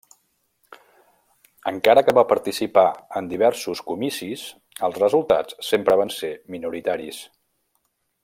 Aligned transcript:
Encara 1.71 2.03
que 2.07 2.15
va 2.19 2.23
participar 2.31 2.85
en 3.21 3.27
diversos 3.33 3.83
comicis, 3.91 4.47
els 4.89 4.99
resultats 5.05 5.61
sempre 5.69 5.99
van 6.03 6.15
ser 6.17 6.33
minoritaris. 6.57 7.21